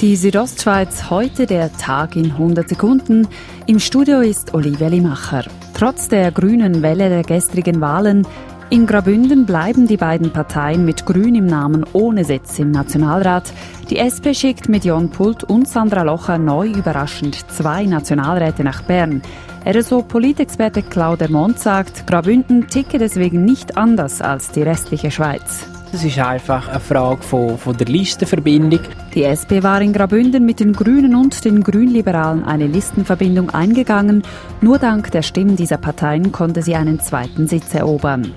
Die 0.00 0.16
Südostschweiz 0.16 1.10
heute 1.10 1.44
der 1.44 1.70
Tag 1.76 2.16
in 2.16 2.30
100 2.30 2.66
Sekunden. 2.70 3.28
Im 3.66 3.78
Studio 3.78 4.20
ist 4.20 4.54
Olivia 4.54 4.88
Limacher. 4.88 5.44
Trotz 5.74 6.08
der 6.08 6.32
grünen 6.32 6.80
Welle 6.80 7.10
der 7.10 7.22
gestrigen 7.22 7.82
Wahlen 7.82 8.26
in 8.70 8.86
Grabünden 8.86 9.44
bleiben 9.44 9.86
die 9.86 9.98
beiden 9.98 10.32
Parteien 10.32 10.86
mit 10.86 11.04
Grün 11.04 11.34
im 11.34 11.44
Namen 11.44 11.84
ohne 11.92 12.24
Sitz 12.24 12.58
im 12.58 12.70
Nationalrat. 12.70 13.52
Die 13.90 13.98
SP 13.98 14.32
schickt 14.32 14.70
mit 14.70 14.86
Jon 14.86 15.10
Pult 15.10 15.44
und 15.44 15.68
Sandra 15.68 16.02
Locher 16.02 16.38
neu 16.38 16.68
überraschend 16.68 17.50
zwei 17.50 17.84
Nationalräte 17.84 18.64
nach 18.64 18.80
Bern. 18.80 19.20
RSO-Politexperte 19.66 20.82
Claude 20.82 21.28
Mont 21.30 21.58
sagt, 21.58 22.06
Grabünden 22.06 22.68
ticke 22.68 22.96
deswegen 22.96 23.44
nicht 23.44 23.76
anders 23.76 24.22
als 24.22 24.50
die 24.50 24.62
restliche 24.62 25.10
Schweiz. 25.10 25.66
Das 25.92 26.04
ist 26.04 26.18
einfach 26.20 26.68
eine 26.68 26.78
Frage 26.78 27.22
von, 27.22 27.58
von 27.58 27.76
der 27.76 27.88
Listenverbindung. 27.88 28.80
Die 29.12 29.24
SP 29.26 29.58
war 29.64 29.82
in 29.82 29.92
Grabünden 29.92 30.46
mit 30.46 30.60
den 30.60 30.72
Grünen 30.72 31.16
und 31.16 31.44
den 31.44 31.64
Grünliberalen 31.64 32.44
eine 32.44 32.68
Listenverbindung 32.68 33.50
eingegangen. 33.50 34.22
Nur 34.60 34.78
dank 34.78 35.10
der 35.10 35.22
Stimmen 35.22 35.56
dieser 35.56 35.78
Parteien 35.78 36.30
konnte 36.30 36.62
sie 36.62 36.76
einen 36.76 37.00
zweiten 37.00 37.48
Sitz 37.48 37.74
erobern. 37.74 38.32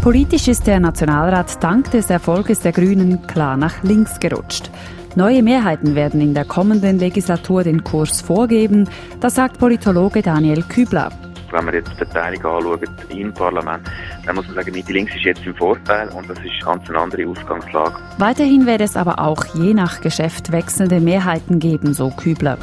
Politisch 0.00 0.46
ist 0.46 0.66
der 0.68 0.78
Nationalrat 0.78 1.62
dank 1.62 1.90
des 1.90 2.08
Erfolges 2.08 2.60
der 2.60 2.72
Grünen 2.72 3.26
klar 3.26 3.56
nach 3.56 3.82
links 3.82 4.20
gerutscht. 4.20 4.70
Neue 5.16 5.42
Mehrheiten 5.42 5.94
werden 5.94 6.20
in 6.20 6.34
der 6.34 6.44
kommenden 6.44 6.98
Legislatur 6.98 7.64
den 7.64 7.84
Kurs 7.84 8.20
vorgeben, 8.20 8.88
das 9.20 9.34
sagt 9.34 9.58
Politologe 9.58 10.22
Daniel 10.22 10.62
Kübler. 10.62 11.10
Wenn 11.52 11.66
man 11.66 11.74
jetzt 11.74 11.90
die 11.92 11.96
Verteilung 11.96 12.44
anschaut 12.46 12.80
im 13.10 13.32
Parlament, 13.34 13.82
dann 14.24 14.36
muss 14.36 14.46
man 14.46 14.54
sagen, 14.54 14.72
Mitte 14.72 14.92
links 14.92 15.14
ist 15.14 15.24
jetzt 15.24 15.44
im 15.44 15.54
Vorteil 15.54 16.08
und 16.08 16.28
das 16.28 16.38
ist 16.38 16.64
ganz 16.64 16.88
eine 16.88 16.98
andere 16.98 17.26
Ausgangslage. 17.28 17.96
Weiterhin 18.16 18.64
werde 18.64 18.84
es 18.84 18.96
aber 18.96 19.18
auch 19.18 19.44
je 19.54 19.74
nach 19.74 20.00
Geschäft 20.00 20.50
wechselnde 20.50 20.98
Mehrheiten 21.00 21.58
geben, 21.58 21.92
so 21.92 22.08
Kübler. 22.08 22.56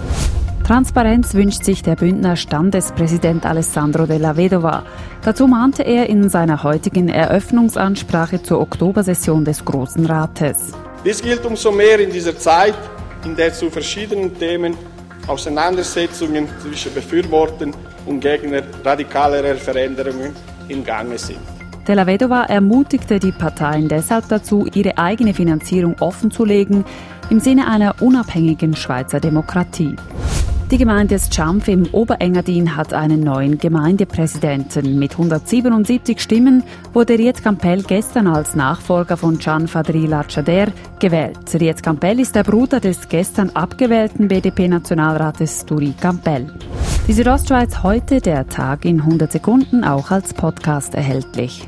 Transparenz 0.65 1.35
wünscht 1.35 1.63
sich 1.63 1.83
der 1.83 1.95
Bündner 1.95 2.35
Standespräsident 2.35 3.45
Alessandro 3.45 4.07
della 4.07 4.37
Vedova. 4.37 4.83
Dazu 5.23 5.47
mahnte 5.47 5.83
er 5.83 6.09
in 6.09 6.29
seiner 6.29 6.63
heutigen 6.63 7.09
Eröffnungsansprache 7.09 8.41
zur 8.41 8.59
Oktobersession 8.59 9.45
des 9.45 9.65
Großen 9.65 10.05
Rates. 10.05 10.73
Dies 11.05 11.21
gilt 11.21 11.45
umso 11.45 11.71
mehr 11.71 11.99
in 11.99 12.11
dieser 12.11 12.37
Zeit, 12.37 12.75
in 13.23 13.35
der 13.35 13.53
zu 13.53 13.69
verschiedenen 13.69 14.37
Themen 14.37 14.75
Auseinandersetzungen 15.29 16.47
zwischen 16.61 16.93
Befürwortern 16.93 17.73
und 18.05 18.19
Gegner 18.19 18.63
radikalerer 18.83 19.55
Veränderungen 19.55 20.35
im 20.67 20.83
Gange 20.83 21.17
sind. 21.17 21.39
Della 21.87 22.05
Vedova 22.05 22.43
ermutigte 22.43 23.19
die 23.19 23.31
Parteien 23.31 23.87
deshalb 23.87 24.27
dazu, 24.27 24.67
ihre 24.73 24.97
eigene 24.97 25.33
Finanzierung 25.33 25.95
offenzulegen, 25.99 26.85
im 27.29 27.39
Sinne 27.39 27.67
einer 27.67 27.95
unabhängigen 28.01 28.75
Schweizer 28.75 29.19
Demokratie. 29.19 29.95
Die 30.71 30.77
Gemeinde 30.77 31.17
Schampf 31.19 31.67
im 31.67 31.87
Oberengadin 31.93 32.75
hat 32.75 32.93
einen 32.93 33.21
neuen 33.21 33.57
Gemeindepräsidenten. 33.57 34.99
Mit 34.99 35.13
177 35.13 36.21
Stimmen 36.21 36.63
wurde 36.93 37.17
Riet 37.17 37.41
Campbell 37.41 37.81
gestern 37.81 38.27
als 38.27 38.53
Nachfolger 38.53 39.17
von 39.17 39.39
Gian 39.39 39.67
Fadrila 39.67 40.23
Chader 40.25 40.67
gewählt. 40.99 41.39
Riet 41.55 41.81
Campbell 41.81 42.19
ist 42.19 42.35
der 42.35 42.43
Bruder 42.43 42.79
des 42.79 43.09
gestern 43.09 43.49
abgewählten 43.49 44.27
BDP-Nationalrates 44.27 45.65
Turi 45.65 45.95
Campbell. 45.99 46.53
Die 47.07 47.13
Südostschweiz 47.13 47.81
heute, 47.81 48.21
der 48.21 48.47
Tag 48.47 48.85
in 48.85 49.01
100 49.01 49.31
Sekunden, 49.31 49.83
auch 49.83 50.11
als 50.11 50.35
Podcast 50.35 50.93
erhältlich. 50.93 51.67